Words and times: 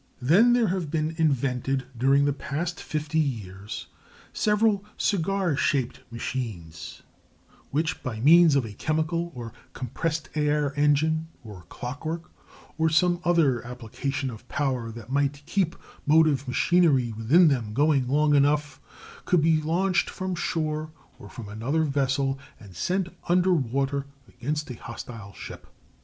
]Then 0.19 0.53
there 0.53 0.69
have 0.69 0.89
been 0.89 1.13
invented, 1.19 1.85
during 1.95 2.25
the 2.25 2.33
past 2.33 2.81
fifty 2.81 3.19
years, 3.19 3.85
several 4.33 4.83
cigar 4.97 5.55
shaped 5.55 5.99
machines, 6.09 7.03
which, 7.69 8.01
by 8.01 8.19
means 8.19 8.55
of 8.55 8.65
a 8.65 8.73
chemical 8.73 9.31
or 9.35 9.53
compressed 9.73 10.29
air 10.33 10.73
engine 10.75 11.27
or 11.43 11.65
clockwork, 11.69 12.31
or 12.79 12.89
some 12.89 13.21
other 13.23 13.63
application 13.63 14.31
of 14.31 14.47
power 14.49 14.91
that 14.91 15.11
might 15.11 15.43
keep 15.45 15.75
motive 16.07 16.47
machinery 16.47 17.11
within 17.13 17.47
them 17.47 17.71
going 17.71 18.07
long 18.07 18.33
enough, 18.33 18.81
could 19.25 19.43
be 19.43 19.61
launched 19.61 20.09
from 20.09 20.33
shore 20.33 20.89
or 21.19 21.29
from 21.29 21.47
another 21.47 21.83
vessel 21.83 22.39
and 22.59 22.75
sent 22.75 23.09
under 23.29 23.53
water 23.53 24.07
against 24.27 24.67
a 24.71 24.81
hostile 24.81 25.31
ship. 25.33 25.67